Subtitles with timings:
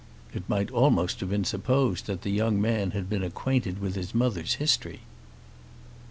[0.33, 4.15] It might almost have been supposed that the young man had been acquainted with his
[4.15, 5.01] mother's history.